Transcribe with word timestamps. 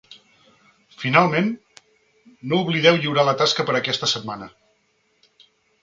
Finalment, 1.01 1.51
no 2.53 2.63
oblideu 2.67 2.99
lliurar 3.03 3.29
la 3.31 3.39
tasca 3.45 3.69
per 3.71 3.79
a 3.79 3.79
aquesta 3.85 4.13
setmana. 4.17 4.53